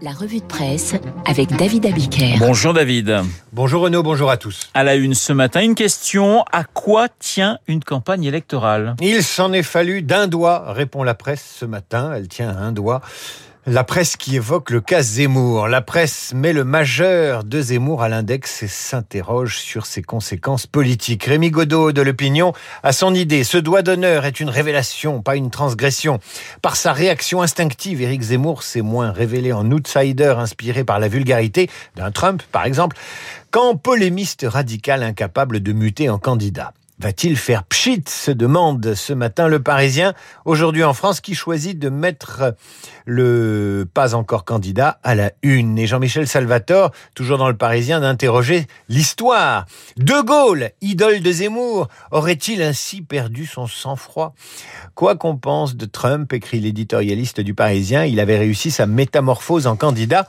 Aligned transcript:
La 0.00 0.12
revue 0.12 0.38
de 0.38 0.44
presse 0.44 0.94
avec 1.26 1.56
David 1.56 1.86
Abiker. 1.86 2.36
Bonjour 2.38 2.72
David. 2.72 3.16
Bonjour 3.52 3.82
Renaud, 3.82 4.04
bonjour 4.04 4.30
à 4.30 4.36
tous. 4.36 4.70
À 4.72 4.84
la 4.84 4.94
une 4.94 5.14
ce 5.14 5.32
matin, 5.32 5.60
une 5.60 5.74
question. 5.74 6.44
À 6.52 6.62
quoi 6.62 7.08
tient 7.08 7.58
une 7.66 7.82
campagne 7.82 8.22
électorale? 8.22 8.94
Il 9.00 9.24
s'en 9.24 9.52
est 9.52 9.64
fallu 9.64 10.02
d'un 10.02 10.28
doigt, 10.28 10.72
répond 10.72 11.02
la 11.02 11.14
presse 11.14 11.56
ce 11.58 11.64
matin. 11.64 12.12
Elle 12.14 12.28
tient 12.28 12.50
à 12.50 12.60
un 12.60 12.70
doigt. 12.70 13.00
La 13.70 13.84
presse 13.84 14.16
qui 14.16 14.34
évoque 14.34 14.70
le 14.70 14.80
cas 14.80 15.02
Zemmour. 15.02 15.68
La 15.68 15.82
presse 15.82 16.32
met 16.34 16.54
le 16.54 16.64
majeur 16.64 17.44
de 17.44 17.60
Zemmour 17.60 18.02
à 18.02 18.08
l'index 18.08 18.62
et 18.62 18.66
s'interroge 18.66 19.58
sur 19.58 19.84
ses 19.84 20.00
conséquences 20.00 20.66
politiques. 20.66 21.24
Rémi 21.24 21.50
Godot 21.50 21.92
de 21.92 22.00
l'Opinion 22.00 22.54
a 22.82 22.94
son 22.94 23.14
idée. 23.14 23.44
Ce 23.44 23.58
doigt 23.58 23.82
d'honneur 23.82 24.24
est 24.24 24.40
une 24.40 24.48
révélation, 24.48 25.20
pas 25.20 25.36
une 25.36 25.50
transgression. 25.50 26.18
Par 26.62 26.76
sa 26.76 26.94
réaction 26.94 27.42
instinctive, 27.42 28.00
Éric 28.00 28.22
Zemmour 28.22 28.62
s'est 28.62 28.80
moins 28.80 29.12
révélé 29.12 29.52
en 29.52 29.70
outsider 29.70 30.34
inspiré 30.38 30.82
par 30.82 30.98
la 30.98 31.08
vulgarité 31.08 31.68
d'un 31.94 32.10
Trump, 32.10 32.42
par 32.50 32.64
exemple, 32.64 32.96
qu'en 33.50 33.76
polémiste 33.76 34.46
radical 34.48 35.02
incapable 35.02 35.60
de 35.60 35.74
muter 35.74 36.08
en 36.08 36.18
candidat. 36.18 36.72
Va-t-il 37.00 37.36
faire 37.36 37.62
pchit 37.62 38.02
se 38.08 38.32
demande 38.32 38.94
ce 38.94 39.12
matin 39.12 39.46
le 39.46 39.62
Parisien, 39.62 40.14
aujourd'hui 40.44 40.82
en 40.82 40.94
France, 40.94 41.20
qui 41.20 41.36
choisit 41.36 41.78
de 41.78 41.90
mettre 41.90 42.56
le 43.06 43.86
pas 43.94 44.16
encore 44.16 44.44
candidat 44.44 44.98
à 45.04 45.14
la 45.14 45.30
une? 45.42 45.78
Et 45.78 45.86
Jean-Michel 45.86 46.26
Salvatore, 46.26 46.90
toujours 47.14 47.38
dans 47.38 47.46
le 47.46 47.56
Parisien, 47.56 48.00
d'interroger 48.00 48.66
l'histoire. 48.88 49.66
De 49.96 50.20
Gaulle, 50.24 50.70
idole 50.80 51.20
de 51.20 51.30
Zemmour, 51.30 51.86
aurait-il 52.10 52.62
ainsi 52.62 53.00
perdu 53.00 53.46
son 53.46 53.68
sang-froid? 53.68 54.34
Quoi 54.96 55.14
qu'on 55.14 55.36
pense 55.36 55.76
de 55.76 55.86
Trump, 55.86 56.32
écrit 56.32 56.58
l'éditorialiste 56.58 57.40
du 57.40 57.54
Parisien, 57.54 58.06
il 58.06 58.18
avait 58.18 58.38
réussi 58.38 58.72
sa 58.72 58.86
métamorphose 58.86 59.68
en 59.68 59.76
candidat. 59.76 60.26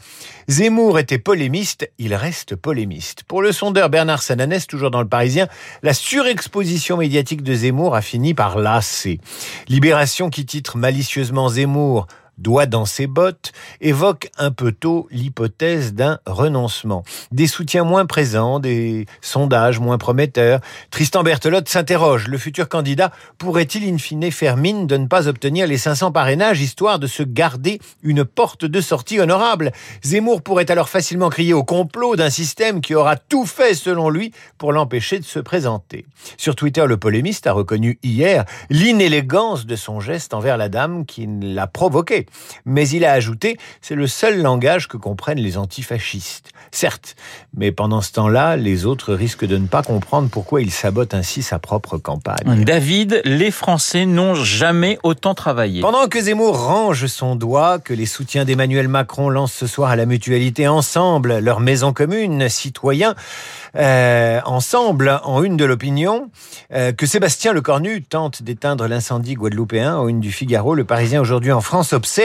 Zemmour 0.48 1.00
était 1.00 1.18
polémiste, 1.18 1.92
il 1.98 2.14
reste 2.14 2.56
polémiste. 2.56 3.24
Pour 3.24 3.42
le 3.42 3.52
sondeur 3.52 3.90
Bernard 3.90 4.22
Sananès, 4.22 4.68
toujours 4.68 4.92
dans 4.92 5.02
le 5.02 5.08
Parisien, 5.08 5.48
la 5.82 5.94
surexposition 5.94 6.59
médiatique 6.98 7.44
de 7.44 7.54
Zemmour 7.54 7.96
a 7.96 8.02
fini 8.02 8.34
par 8.34 8.58
lasser. 8.58 9.20
Libération 9.68 10.30
qui 10.30 10.46
titre 10.46 10.78
malicieusement 10.78 11.50
Zemmour 11.50 12.08
doigt 12.42 12.66
dans 12.66 12.86
ses 12.86 13.08
bottes, 13.08 13.52
évoque 13.82 14.30
un 14.38 14.52
peu 14.52 14.72
tôt 14.72 15.08
l'hypothèse 15.12 15.94
d'un 15.94 16.20
renoncement. 16.26 17.04
Des 17.32 17.48
soutiens 17.48 17.84
moins 17.84 18.06
présents, 18.06 18.60
des 18.60 19.06
sondages 19.22 19.80
moins 19.80 19.98
prometteurs. 19.98 20.60
Tristan 20.92 21.24
Berthelotte 21.24 21.70
s'interroge. 21.70 22.28
Le 22.28 22.38
futur 22.38 22.70
candidat 22.70 23.12
pourrait-il 23.38 23.88
in 23.88 23.98
fine 23.98 24.32
faire 24.32 24.58
mine 24.58 24.88
de 24.88 24.98
ne 24.98 25.08
pas 25.08 25.28
obtenir 25.28 25.68
les 25.68 25.78
500 25.78 26.12
parrainages 26.12 26.62
histoire 26.62 27.00
de 27.00 27.08
se 27.08 27.24
garder 27.24 27.80
une 28.04 28.26
porte 28.26 28.66
de 28.66 28.82
sortie 28.82 29.20
honorable? 29.20 29.72
Zemmour 30.04 30.42
pourrait 30.42 30.72
alors 30.72 30.90
facilement 30.90 31.30
crier 31.30 31.54
au 31.54 31.64
complot 31.64 32.16
d'un 32.16 32.30
système 32.30 32.82
qui 32.82 32.96
aura 32.96 33.16
tout 33.16 33.46
fait 33.46 33.74
selon 33.74 34.10
lui 34.10 34.32
pour 34.58 34.74
l'empêcher 34.74 35.20
de 35.20 35.26
se 35.26 35.40
présenter. 35.40 36.06
Sur 36.38 36.56
Twitter, 36.56 36.86
le 36.88 36.98
polémiste 36.98 37.48
a 37.48 37.54
reconnu 37.54 38.00
hier 38.04 38.46
l'inélégance 38.70 39.66
de 39.66 39.76
son 39.76 40.00
geste 40.00 40.34
envers 40.34 40.58
la 40.58 40.70
dame 40.70 41.06
qui 41.06 41.28
l'a 41.42 41.68
provoqué. 41.68 42.26
Mais 42.66 42.88
il 42.90 43.06
a 43.06 43.12
ajouté, 43.14 43.58
c'est 43.82 43.96
le 43.96 44.08
seul 44.08 44.42
langage 44.42 44.88
que 44.88 44.98
comprennent 44.98 45.40
les 45.40 45.58
antifascistes. 45.58 46.52
Certes, 46.72 47.16
mais 47.56 47.72
pendant 47.72 48.02
ce 48.02 48.12
temps-là, 48.12 48.56
les 48.56 48.86
autres 48.86 49.14
risquent 49.14 49.46
de 49.46 49.58
ne 49.58 49.66
pas 49.66 49.82
comprendre 49.82 50.30
pourquoi 50.30 50.62
il 50.62 50.72
sabote 50.72 51.14
ainsi 51.14 51.42
sa 51.42 51.58
propre 51.58 51.98
campagne. 51.98 52.64
David, 52.64 53.22
les 53.26 53.50
Français 53.50 54.06
n'ont 54.06 54.36
jamais 54.36 55.00
autant 55.04 55.34
travaillé. 55.34 55.82
Pendant 55.82 56.08
que 56.08 56.22
Zemmour 56.22 56.64
range 56.64 57.08
son 57.08 57.36
doigt, 57.36 57.80
que 57.80 57.94
les 57.94 58.06
soutiens 58.06 58.46
d'Emmanuel 58.46 58.88
Macron 58.88 59.30
lancent 59.30 59.54
ce 59.54 59.68
soir 59.68 59.90
à 59.90 59.96
la 59.96 60.06
mutualité 60.06 60.68
ensemble 60.68 61.40
leur 61.40 61.60
maison 61.60 61.92
commune, 61.92 62.50
citoyens, 62.50 63.16
euh, 63.76 64.40
ensemble 64.46 65.20
en 65.24 65.44
une 65.44 65.58
de 65.58 65.66
l'opinion, 65.66 66.30
euh, 66.74 66.92
que 66.92 67.06
Sébastien 67.06 67.54
Lecornu 67.54 68.04
tente 68.04 68.44
d'éteindre 68.44 68.88
l'incendie 68.88 69.34
guadeloupéen 69.34 69.96
en 69.98 70.08
une 70.08 70.20
du 70.20 70.32
Figaro, 70.32 70.76
le 70.76 70.84
Parisien 70.84 71.22
aujourd'hui 71.22 71.52
en 71.52 71.62
France 71.62 71.94
observe 71.94 72.19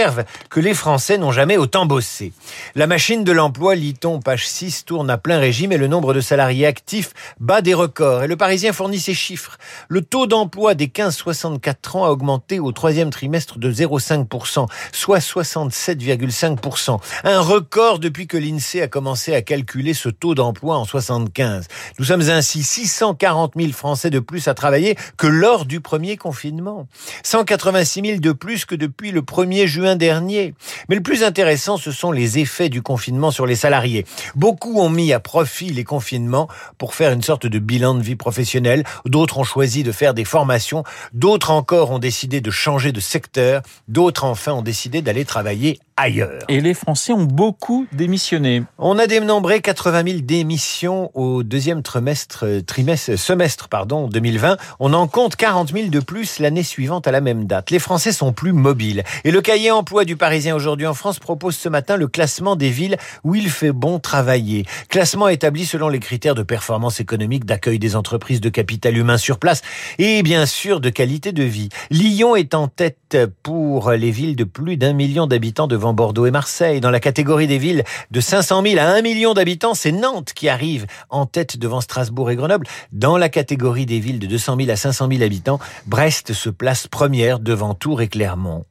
que 0.51 0.61
les 0.61 0.75
Français 0.75 1.19
n'ont 1.19 1.33
jamais 1.33 1.57
autant 1.57 1.87
bossé. 1.87 2.33
La 2.75 2.87
machine 2.87 3.25
de 3.25 3.33
l'emploi, 3.33 3.75
lit-on, 3.75 4.21
page 4.21 4.49
6, 4.49 4.85
tourne 4.85 5.11
à 5.11 5.19
plein 5.19 5.39
régime 5.39 5.73
et 5.73 5.77
le 5.77 5.87
nombre 5.87 6.15
de 6.15 6.21
salariés 6.21 6.67
actifs 6.67 7.13
bat 7.39 7.63
des 7.63 7.75
records. 7.75 8.25
Et 8.25 8.27
le 8.27 8.37
Parisien 8.37 8.73
fournit 8.73 8.99
ses 8.99 9.15
chiffres. 9.15 9.59
Le 9.89 10.03
taux 10.03 10.27
d'emploi 10.27 10.75
des 10.75 10.89
15-64 10.89 11.97
ans 11.97 12.05
a 12.05 12.11
augmenté 12.11 12.59
au 12.59 12.73
troisième 12.73 13.11
trimestre 13.11 13.59
de 13.59 13.73
0,5%, 13.73 14.67
soit 14.93 15.19
67,5%. 15.19 16.99
Un 17.25 17.41
record 17.41 17.99
depuis 17.99 18.27
que 18.27 18.37
l'INSEE 18.37 18.83
a 18.83 18.89
commencé 18.89 19.35
à 19.35 19.43
calculer 19.43 19.95
ce 19.95 20.09
taux 20.09 20.35
d'emploi 20.35 20.77
en 20.77 20.85
75. 20.85 21.67
Nous 21.99 22.05
sommes 22.05 22.29
ainsi 22.31 22.63
640 22.63 23.53
000 23.57 23.73
Français 23.73 24.11
de 24.11 24.19
plus 24.19 24.49
à 24.49 24.55
travailler 24.55 24.97
que 25.17 25.27
lors 25.27 25.67
du 25.67 25.81
premier 25.81 26.17
confinement. 26.17 26.89
186 27.23 28.03
000 28.05 28.19
de 28.19 28.33
plus 28.33 28.65
que 28.65 28.75
depuis 28.75 29.11
le 29.11 29.23
1er 29.23 29.67
juin 29.75 29.97
dernier. 29.97 30.55
Mais 30.89 30.95
le 30.95 31.03
plus 31.03 31.25
intéressant, 31.25 31.77
ce 31.77 31.91
sont 31.91 32.13
les 32.13 32.39
effets 32.39 32.69
du 32.69 32.81
confinement 32.81 33.33
sur 33.33 33.45
les 33.45 33.57
salariés. 33.57 34.07
Beaucoup 34.37 34.79
ont 34.79 34.89
mis 34.89 35.13
à 35.13 35.19
profit 35.19 35.71
les 35.71 35.83
confinements 35.83 36.49
pour 36.79 36.95
faire 36.95 37.11
une 37.11 37.23
sorte 37.23 37.47
de 37.47 37.59
bilan 37.59 37.95
de 37.95 38.03
vie 38.03 38.15
professionnelle. 38.15 38.85
D'autres 39.05 39.39
ont 39.39 39.45
choisi 39.45 39.83
de 39.83 39.91
faire 39.91 40.15
des 40.15 40.25
formations. 40.25 40.85
D'autres 41.13 41.51
encore 41.51 41.91
ont 41.91 41.99
décidé 41.99 42.41
de 42.41 42.53
changer 42.53 42.93
de 42.93 43.01
secteur. 43.01 43.63
D'autres 43.89 44.23
enfin 44.23 44.53
ont 44.53 44.63
décidé 44.63 45.03
d'aller 45.03 45.25
travailler 45.25 45.81
ailleurs. 45.97 46.43
Et 46.49 46.61
les 46.61 46.75
Français 46.75 47.13
ont 47.13 47.25
beaucoup 47.25 47.87
démissionné. 47.93 48.63
On 48.79 48.99
a 48.99 49.07
dénombré 49.07 49.61
80 49.61 50.05
000 50.07 50.19
démissions 50.21 51.11
au 51.15 51.43
deuxième 51.43 51.83
trimestre, 51.83 52.47
trimestre, 52.67 53.17
semestre 53.19 53.69
pardon, 53.69 54.09
2020. 54.09 54.57
On 54.81 54.93
en 54.93 55.07
compte 55.07 55.37
40 55.37 55.73
000 55.73 55.89
de 55.89 56.01
plus 56.01 56.39
l'année 56.39 56.63
suivante 56.63 57.07
à 57.07 57.13
la 57.13 57.21
même 57.21 57.47
date. 57.47 57.71
Les 57.71 57.79
Français 57.79 58.13
sont 58.13 58.33
plus 58.33 58.53
mobiles. 58.53 59.05
Et 59.25 59.31
le 59.31 59.41
cahier 59.41 59.71
emploi 59.71 60.05
du 60.05 60.17
Parisien 60.17 60.55
aujourd'hui 60.57 60.87
en 60.87 60.95
France 60.95 61.19
propose 61.19 61.57
ce 61.57 61.69
matin 61.69 61.97
le 61.97 62.09
classement 62.09 62.57
des 62.57 62.71
villes 62.71 62.97
où 63.23 63.35
il 63.35 63.49
fait 63.51 63.73
bon 63.73 63.99
travailler. 63.99 64.65
Classement 64.89 65.29
établi 65.29 65.65
selon 65.65 65.89
les 65.89 66.01
critères 66.01 66.35
de 66.35 66.43
performance 66.43 67.01
économique, 67.01 67.45
d'accueil 67.45 67.79
des 67.79 67.97
entreprises, 67.97 68.41
de 68.41 68.49
capital 68.49 68.97
humain 68.97 69.17
sur 69.17 69.39
place 69.39 69.63
et 69.99 70.23
bien 70.23 70.47
sûr 70.47 70.81
de 70.81 70.91
qualité 70.91 71.33
de 71.33 71.45
vie. 71.45 71.69
Lyon 71.91 72.37
est 72.37 72.55
en 72.55 72.69
tête 72.69 73.17
pour 73.43 73.93
les 73.93 74.11
villes 74.11 74.37
de 74.37 74.45
plus 74.45 74.77
d'un 74.77 74.93
million 74.93 75.27
d'habitants 75.27 75.67
devant 75.67 75.84
Bordeaux 75.93 76.27
et 76.27 76.31
Marseille. 76.31 76.81
Dans 76.81 76.91
la 76.91 77.01
catégorie 77.01 77.47
des 77.47 77.59
villes 77.59 77.85
de 78.11 78.21
500 78.21 78.63
000 78.63 78.79
à 78.79 78.85
1 78.85 79.03
million 79.03 79.35
d'habitants, 79.35 79.75
c'est 79.75 79.93
Nantes 79.93 80.33
qui 80.35 80.49
arrive 80.49 80.87
en 81.11 81.27
tête 81.27 81.59
devant 81.59 81.81
Strasbourg 81.81 82.31
et 82.31 82.37
Grenoble. 82.37 82.67
Dans 82.93 83.19
la 83.19 83.29
catégorie 83.29 83.87
des 83.87 84.01
villes 84.01 84.19
de 84.19 84.27
200 84.27 84.57
000 84.59 84.71
à 84.71 84.77
500 84.77 85.09
000 85.11 85.23
habitants, 85.23 85.59
Brest 85.87 86.33
se 86.33 86.51
place 86.51 86.87
première 86.87 87.39
devant 87.39 87.75
Tours 87.75 88.03
et 88.03 88.09
Clermont. 88.09 88.65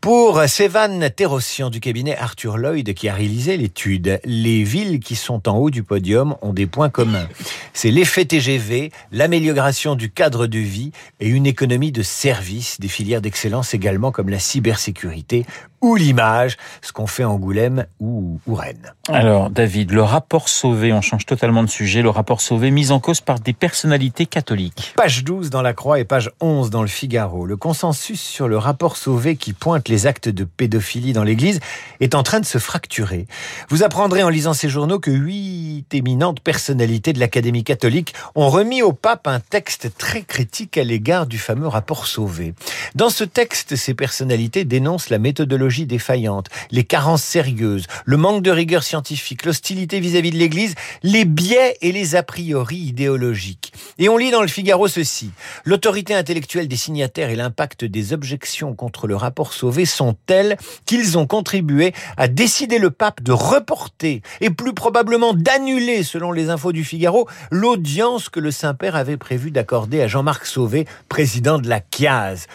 Pour 0.00 0.40
Sévan 0.46 1.00
Terrossian 1.10 1.68
du 1.68 1.80
cabinet 1.80 2.16
Arthur 2.16 2.58
Lloyd 2.58 2.94
qui 2.94 3.08
a 3.08 3.14
réalisé 3.14 3.56
l'étude, 3.56 4.20
les 4.24 4.62
villes 4.62 5.00
qui 5.00 5.16
sont 5.16 5.48
en 5.48 5.56
haut 5.56 5.70
du 5.70 5.82
podium 5.82 6.36
ont 6.42 6.52
des 6.52 6.66
points 6.66 6.90
communs. 6.90 7.28
C'est 7.72 7.90
l'effet 7.90 8.24
TGV, 8.24 8.92
l'amélioration 9.10 9.96
du 9.96 10.10
cadre 10.10 10.46
de 10.46 10.58
vie 10.58 10.92
et 11.18 11.26
une 11.26 11.44
économie 11.44 11.90
de 11.90 12.02
services, 12.02 12.78
des 12.78 12.86
filières 12.86 13.20
d'excellence 13.20 13.74
également 13.74 14.12
comme 14.12 14.28
la 14.28 14.38
cybersécurité 14.38 15.44
ou 15.80 15.96
l'image, 15.96 16.56
ce 16.82 16.92
qu'on 16.92 17.06
fait 17.06 17.24
Angoulême 17.24 17.86
ou, 18.00 18.38
ou 18.46 18.54
Rennes. 18.54 18.92
Alors 19.08 19.50
David, 19.50 19.92
le 19.92 20.02
rapport 20.02 20.48
Sauvé, 20.48 20.92
on 20.92 21.00
change 21.00 21.26
totalement 21.26 21.62
de 21.62 21.68
sujet, 21.68 22.02
le 22.02 22.10
rapport 22.10 22.40
Sauvé 22.40 22.70
mis 22.70 22.90
en 22.90 23.00
cause 23.00 23.20
par 23.20 23.40
des 23.40 23.52
personnalités 23.52 24.26
catholiques. 24.26 24.94
Page 24.96 25.24
12 25.24 25.50
dans 25.50 25.62
la 25.62 25.74
Croix 25.74 26.00
et 26.00 26.04
page 26.04 26.30
11 26.40 26.70
dans 26.70 26.82
le 26.82 26.88
Figaro. 26.88 27.46
Le 27.46 27.56
consensus 27.56 28.20
sur 28.20 28.48
le 28.48 28.58
rapport 28.58 28.96
Sauvé 28.96 29.36
qui 29.36 29.52
pointe 29.52 29.88
les 29.88 30.06
actes 30.06 30.28
de 30.28 30.44
pédophilie 30.44 31.12
dans 31.12 31.24
l'Église 31.24 31.60
est 32.00 32.14
en 32.14 32.22
train 32.22 32.40
de 32.40 32.46
se 32.46 32.58
fracturer. 32.58 33.26
Vous 33.68 33.82
apprendrez 33.82 34.22
en 34.22 34.28
lisant 34.28 34.54
ces 34.54 34.68
journaux 34.68 34.98
que 34.98 35.10
huit 35.10 35.86
éminentes 35.92 36.40
personnalités 36.40 37.12
de 37.12 37.20
l'Académie 37.20 37.64
catholique 37.64 38.14
ont 38.34 38.48
remis 38.48 38.82
au 38.82 38.92
pape 38.92 39.26
un 39.26 39.40
texte 39.40 39.96
très 39.98 40.22
critique 40.22 40.78
à 40.78 40.84
l'égard 40.84 41.26
du 41.26 41.38
fameux 41.38 41.68
rapport 41.68 42.06
Sauvé. 42.06 42.54
Dans 42.94 43.10
ce 43.10 43.24
texte, 43.24 43.76
ces 43.76 43.94
personnalités 43.94 44.64
dénoncent 44.64 45.10
la 45.10 45.18
méthodologie 45.18 45.75
défaillante, 45.84 46.46
les 46.70 46.84
carences 46.84 47.22
sérieuses, 47.22 47.86
le 48.06 48.16
manque 48.16 48.42
de 48.42 48.50
rigueur 48.50 48.82
scientifique, 48.82 49.44
l'hostilité 49.44 50.00
vis-à-vis 50.00 50.30
de 50.30 50.36
l'Église, 50.36 50.74
les 51.02 51.26
biais 51.26 51.76
et 51.82 51.92
les 51.92 52.16
a 52.16 52.22
priori 52.22 52.76
idéologiques. 52.76 53.72
Et 53.98 54.08
on 54.08 54.16
lit 54.16 54.30
dans 54.30 54.42
le 54.42 54.48
Figaro 54.48 54.88
ceci. 54.88 55.30
L'autorité 55.64 56.14
intellectuelle 56.14 56.68
des 56.68 56.76
signataires 56.76 57.30
et 57.30 57.36
l'impact 57.36 57.84
des 57.84 58.12
objections 58.12 58.74
contre 58.74 59.06
le 59.06 59.16
rapport 59.16 59.52
Sauvé 59.52 59.84
sont 59.84 60.16
tels 60.26 60.56
qu'ils 60.86 61.18
ont 61.18 61.26
contribué 61.26 61.92
à 62.16 62.28
décider 62.28 62.78
le 62.78 62.90
pape 62.90 63.22
de 63.22 63.32
reporter 63.32 64.22
et 64.40 64.50
plus 64.50 64.72
probablement 64.72 65.34
d'annuler, 65.34 66.02
selon 66.02 66.32
les 66.32 66.50
infos 66.50 66.72
du 66.72 66.84
Figaro, 66.84 67.28
l'audience 67.50 68.28
que 68.28 68.40
le 68.40 68.50
Saint-Père 68.50 68.96
avait 68.96 69.16
prévu 69.16 69.50
d'accorder 69.50 70.02
à 70.02 70.08
Jean-Marc 70.08 70.46
Sauvé, 70.46 70.86
président 71.08 71.58
de 71.58 71.68
la 71.68 71.80
CIAZ. 71.80 72.46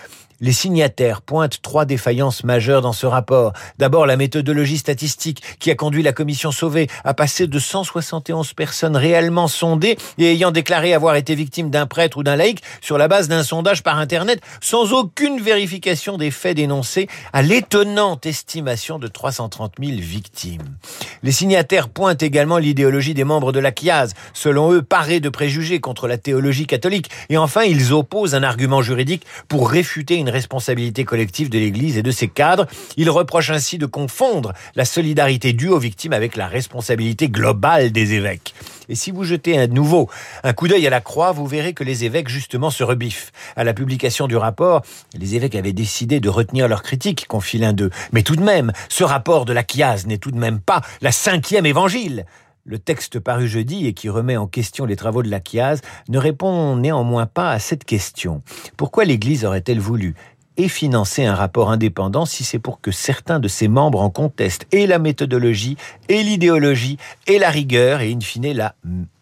Les 0.42 0.54
signataires 0.54 1.22
pointent 1.22 1.62
trois 1.62 1.86
défaillances 1.86 2.44
majeures 2.44 2.82
dans 2.82 2.94
ce 2.94 3.06
rapport. 3.06 3.54
D'abord, 3.78 4.08
la 4.08 4.18
méthodologie 4.18 4.80
statistique 4.80 5.44
qui 5.60 5.70
a 5.70 5.76
conduit 5.76 6.02
la 6.02 6.14
commission 6.14 6.52
Sauvé 6.52 6.88
à 7.04 7.14
passer 7.14 7.46
de 7.46 7.60
171 7.60 8.54
personnes 8.54 8.98
réellement 8.98 9.48
sondées 9.48 10.00
et 10.18 10.32
ayant 10.32 10.50
déclaré 10.50 10.96
avoir 10.96 11.16
été 11.16 11.36
victimes 11.36 11.70
d'un 11.70 11.86
prêtre 11.86 12.18
ou 12.18 12.24
d'un 12.24 12.36
laïc 12.36 12.64
sur 12.82 12.98
la 12.98 13.08
base 13.08 13.28
d'un 13.28 13.44
sondage 13.44 13.84
par 13.84 14.00
Internet 14.00 14.42
sans 14.62 14.94
aucune 14.94 15.40
vérification 15.40 16.18
des 16.18 16.32
faits 16.32 16.58
dénoncés 16.58 17.08
à 17.34 17.44
l'étonnante 17.44 18.26
estimation 18.26 18.98
de 18.98 19.08
330 19.08 19.74
000 19.80 19.92
victimes. 20.00 20.76
Les 21.22 21.32
signataires 21.32 21.90
pointent 21.90 22.24
également 22.24 22.58
l'idéologie 22.58 23.14
des 23.14 23.24
membres 23.24 23.52
de 23.52 23.60
la 23.60 23.72
Chiaz, 23.72 24.14
selon 24.34 24.72
eux 24.74 24.82
parée 24.82 25.20
de 25.20 25.30
préjugés 25.30 25.80
contre 25.80 26.08
la 26.08 26.18
théologie 26.18 26.66
catholique. 26.66 27.12
Et 27.30 27.38
enfin, 27.38 27.62
ils 27.62 27.94
opposent 27.94 28.34
un 28.34 28.42
argument 28.42 28.82
juridique 28.82 29.28
pour 29.48 29.70
réfuter 29.70 30.16
une 30.16 30.31
responsabilité 30.32 31.06
collective 31.06 31.50
de 31.50 31.60
l'Église 31.60 31.98
et 31.98 32.04
de 32.04 32.12
ses 32.12 32.28
cadres. 32.28 32.68
Ils 32.98 33.10
reprochent 33.10 33.52
ainsi 33.52 33.78
de 33.78 33.86
confondre 33.86 34.54
la 34.76 34.86
solidarité 34.86 35.54
due 35.54 35.70
aux 35.70 35.80
victimes 35.80 36.14
avec 36.14 36.36
la 36.36 36.48
responsabilité 36.48 37.30
globale 37.30 37.92
des 37.92 38.14
évêques. 38.14 38.54
Et 38.90 38.96
si 38.96 39.12
vous 39.12 39.24
jetez 39.24 39.58
à 39.58 39.68
nouveau 39.68 40.10
un 40.44 40.54
coup 40.54 40.68
d'œil 40.68 40.86
à 40.86 40.90
la 40.90 41.00
croix, 41.00 41.32
vous 41.32 41.48
verrez 41.48 41.74
que 41.74 41.84
les 41.84 42.04
évêques 42.04 42.28
justement 42.28 42.70
se 42.70 42.84
rebiffent. 42.84 43.32
À 43.56 43.64
la 43.64 43.74
publication 43.74 44.28
du 44.28 44.36
rapport, 44.36 44.82
les 45.18 45.36
évêques 45.36 45.56
avaient 45.56 45.72
décidé 45.72 46.20
de 46.20 46.30
retenir 46.30 46.68
leurs 46.68 46.84
critiques, 46.84 47.28
confie 47.28 47.58
l'un 47.58 47.74
d'eux. 47.74 47.92
Mais 48.12 48.24
tout 48.24 48.36
de 48.36 48.44
même, 48.44 48.74
ce 48.90 49.04
rapport 49.04 49.46
de 49.46 49.54
la 49.54 49.64
chiase 49.64 50.08
n'est 50.08 50.18
tout 50.18 50.32
de 50.32 50.38
même 50.38 50.60
pas 50.60 50.82
la 51.02 51.12
cinquième 51.12 51.66
évangile. 51.66 52.26
Le 52.64 52.78
texte 52.78 53.20
paru 53.20 53.48
jeudi 53.48 53.88
et 53.88 53.94
qui 53.94 54.08
remet 54.08 54.38
en 54.38 54.46
question 54.46 54.86
les 54.86 54.96
travaux 54.96 55.24
de 55.24 55.30
la 55.30 55.40
Chiaz 55.40 55.82
ne 56.10 56.20
répond 56.20 56.76
néanmoins 56.76 57.26
pas 57.26 57.50
à 57.50 57.58
cette 57.58 57.86
question. 57.86 58.44
Pourquoi 58.78 59.04
l'Église 59.04 59.46
aurait-elle 59.46 59.80
voulu 59.80 60.14
et 60.58 60.68
financer 60.68 61.26
un 61.26 61.34
rapport 61.34 61.72
indépendant 61.72 62.26
si 62.26 62.44
c'est 62.44 62.60
pour 62.60 62.80
que 62.80 62.92
certains 62.92 63.40
de 63.40 63.48
ses 63.48 63.68
membres 63.68 64.02
en 64.02 64.12
contestent 64.12 64.68
et 64.72 64.86
la 64.86 65.00
méthodologie, 65.00 65.76
et 66.08 66.22
l'idéologie, 66.22 66.98
et 67.26 67.40
la 67.40 67.50
rigueur, 67.50 68.02
et 68.02 68.12
in 68.12 68.20
fine 68.20 68.54
la, 68.54 68.76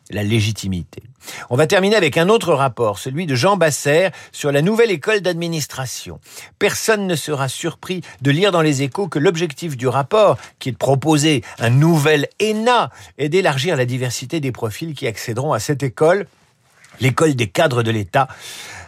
la 0.10 0.24
légitimité. 0.24 1.04
On 1.50 1.56
va 1.56 1.68
terminer 1.68 1.96
avec 1.96 2.18
un 2.18 2.30
autre 2.30 2.54
rapport, 2.54 3.00
celui 3.00 3.26
de 3.26 3.36
Jean 3.36 3.58
Basser 3.58 4.10
sur 4.32 4.52
la 4.52 4.62
nouvelle 4.62 4.92
école 4.92 5.22
d'administration. 5.22 6.20
Personne 6.58 7.08
ne 7.08 7.16
sera 7.16 7.48
surpris 7.48 8.02
de 8.22 8.32
lire 8.32 8.52
dans 8.52 8.62
les 8.62 8.82
échos 8.82 9.08
que 9.08 9.20
l'objectif 9.20 9.78
du 9.78 9.88
rapport, 9.88 10.38
qui 10.60 10.70
est 10.70 10.74
de 10.74 10.78
proposer 10.78 11.44
un 11.60 11.70
nouvel 11.70 12.28
ENA, 12.42 12.90
est 13.18 13.30
d'élargir 13.30 13.76
la 13.76 13.86
diversité 13.86 14.40
des 14.40 14.52
profils 14.52 14.94
qui 14.94 15.08
accéderont 15.08 15.54
à 15.54 15.60
cette 15.60 15.84
école, 15.84 16.28
l'école 17.00 17.36
des 17.36 17.48
cadres 17.48 17.84
de 17.84 17.92
l'État 17.92 18.28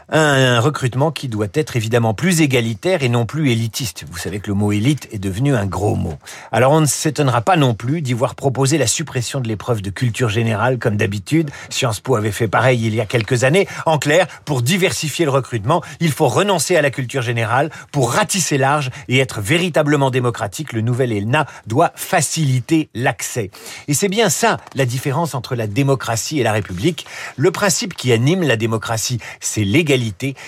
un 0.10 0.60
recrutement 0.60 1.12
qui 1.12 1.28
doit 1.28 1.48
être 1.54 1.76
évidemment 1.76 2.14
plus 2.14 2.42
égalitaire 2.42 3.04
et 3.04 3.10
non 3.10 3.26
plus 3.26 3.52
élitiste. 3.52 4.06
Vous 4.10 4.18
savez 4.18 4.40
que 4.40 4.48
le 4.48 4.54
mot 4.54 4.72
élite 4.72 5.08
est 5.12 5.20
devenu 5.20 5.56
un 5.56 5.66
gros 5.66 5.96
mot. 5.96 6.16
Alors 6.52 6.72
on 6.72 6.82
ne 6.82 6.86
s'étonnera 6.86 7.42
pas 7.42 7.56
non 7.56 7.74
plus 7.74 8.02
d'y 8.02 8.14
voir 8.14 8.36
proposer 8.36 8.78
la 8.78 8.88
suppression 8.88 9.40
de 9.40 9.48
l'épreuve 9.48 9.82
de 9.82 9.90
culture 9.90 10.30
générale 10.30 10.80
comme 10.80 10.98
d'habitude. 10.98 11.50
Sciences 11.70 12.00
Po 12.00 12.16
avait 12.16 12.32
fait 12.32 12.48
pareil 12.48 12.86
il 12.86 12.96
y 12.96 13.02
a 13.02 13.06
quelques 13.06 13.44
années. 13.44 13.68
En 13.86 14.00
clair, 14.00 14.28
pour 14.46 14.62
diversifier 14.62 15.26
le 15.26 15.32
recrutement, 15.32 15.84
il 16.00 16.12
faut 16.12 16.28
renoncer 16.28 16.76
à 16.76 16.82
la 16.82 16.92
culture 16.92 17.22
générale 17.22 17.70
pour 17.92 18.12
ratisser 18.12 18.58
large 18.58 18.90
et 19.08 19.20
être 19.20 19.40
véritablement 19.40 20.10
démocratique. 20.10 20.74
Le 20.74 20.82
nouvel 20.82 21.12
ELNA 21.12 21.46
doit 21.68 21.92
faciliter 21.96 22.90
l'accès. 22.94 23.52
Et 23.88 23.94
c'est 23.94 24.10
bien 24.10 24.30
ça 24.30 24.58
la 24.76 24.86
différence 24.86 25.36
entre 25.36 25.56
la 25.56 25.68
démocratie 25.68 26.40
et 26.40 26.44
la 26.44 26.52
République. 26.52 27.06
Le 27.38 27.52
principe 27.52 27.96
qui 27.96 28.12
anime 28.12 28.44
la 28.44 28.58
démocratie, 28.58 29.20
c'est 29.40 29.64
l'égalité 29.64 29.91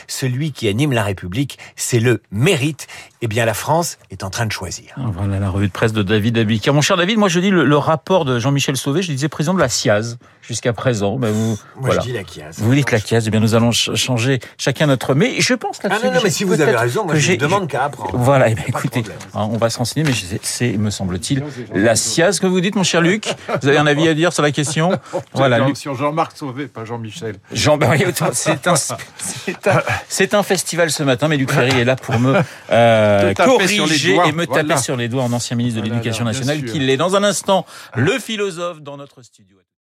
celui 0.08 0.52
qui 0.52 0.68
anime 0.68 0.92
la 0.94 1.04
République, 1.04 1.58
c'est 1.76 2.00
le 2.00 2.22
mérite. 2.32 2.88
Eh 3.26 3.28
bien, 3.28 3.46
la 3.46 3.54
France 3.54 4.00
est 4.12 4.26
en 4.26 4.30
train 4.30 4.46
de 4.46 4.52
choisir. 4.52 4.92
Ah, 4.98 5.04
voilà 5.14 5.40
la 5.40 5.50
revue 5.50 5.68
de 5.68 5.72
presse 5.72 5.94
de 5.94 6.04
David 6.04 6.38
Abiker. 6.38 6.74
Mon 6.74 6.82
cher 6.82 6.98
David, 6.98 7.18
moi 7.18 7.30
je 7.30 7.40
dis 7.40 7.52
le, 7.52 7.78
rapport 7.78 8.26
de 8.26 8.38
Jean-Michel 8.38 8.76
Sauvé, 8.76 9.02
je 9.02 9.14
disais 9.14 9.30
président 9.30 9.54
de 9.54 9.62
la 9.62 9.70
SIAZ 9.70 10.18
jusqu'à 10.42 10.74
présent. 10.74 11.16
Ben 11.18 11.32
vous, 11.32 11.58
moi 11.80 11.92
je 11.92 12.00
dis 12.00 12.12
la 12.12 12.26
CIAZ. 12.26 12.56
Vous 12.58 12.76
dites 12.76 12.92
la 12.92 13.00
CIAZ, 13.00 13.24
eh 13.28 13.30
bien 13.30 13.40
nous 13.40 13.56
allons 13.56 13.72
changer 13.72 14.42
chacun 14.58 14.88
notre... 14.88 15.16
Mais 15.16 15.40
je 15.40 15.54
pense 15.54 15.80
Ah 15.86 16.00
non, 16.04 16.12
non, 16.12 16.20
mais 16.22 16.30
si 16.30 16.44
vous 16.44 16.60
avez 16.60 16.76
raison, 16.76 17.06
moi 17.06 17.16
je 17.16 17.32
ne 17.32 17.38
demande 17.38 17.70
qu'à 17.70 17.86
apprendre. 17.86 18.18
Voilà, 18.18 18.50
eh 18.50 18.56
bien, 18.56 18.66
écoutez, 18.68 19.04
hein, 19.34 19.48
on 19.50 19.56
va 19.56 19.70
se 19.70 19.78
renseigner, 19.78 20.06
mais 20.06 20.14
c'est, 20.42 20.78
me 20.78 20.90
semble-t-il, 20.90 21.46
la 21.74 21.96
SIAZ 21.96 22.42
que 22.42 22.48
vous 22.48 22.60
dites, 22.60 22.76
mon 22.76 22.84
cher 22.84 23.00
Luc. 23.00 23.34
Vous 23.62 23.70
avez 23.70 23.78
un 23.78 23.88
avis 23.88 24.10
à 24.10 24.14
dire 24.14 24.34
sur 24.34 24.44
la 24.44 24.52
question 24.52 25.00
Voilà. 25.34 25.66
Sur 25.76 25.96
Jean-Marc 25.96 26.36
Sauvé, 26.36 26.68
pas 26.68 26.84
Jean-Michel. 26.84 27.36
Jean, 27.54 27.80
c'est 28.34 28.68
un, 28.68 28.76
c'est 30.10 30.34
un, 30.34 30.44
festival 30.44 30.92
ce 30.92 31.04
matin, 31.04 31.30
mais 31.30 31.38
Luc 31.38 31.52
Ferry 31.52 31.80
est 31.80 31.86
là 31.86 31.96
pour 31.96 32.20
me 32.20 32.36
euh, 32.70 33.13
corriger 33.36 34.18
et 34.26 34.32
me 34.32 34.46
taper 34.46 34.78
sur 34.78 34.96
les 34.96 35.08
doigts 35.10 35.24
en 35.24 35.34
ancien 35.34 35.56
ministre 35.56 35.82
de 35.82 35.86
l'Éducation 35.86 36.26
nationale, 36.26 36.64
qu'il 36.66 36.90
est 36.90 36.98
dans 36.98 37.16
un 37.16 37.24
instant 37.24 37.66
le 37.96 38.20
philosophe 38.20 38.82
dans 38.82 38.98
notre 38.98 39.22
studio. 39.22 39.58